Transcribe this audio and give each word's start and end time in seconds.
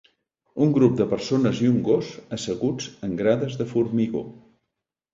Un 0.65 0.71
grup 0.77 0.95
de 1.01 1.07
persones 1.11 1.61
i 1.67 1.69
un 1.75 1.77
gos 1.89 2.11
asseguts 2.39 2.91
en 3.09 3.17
grades 3.23 3.63
de 3.63 3.71
formigó. 3.77 4.29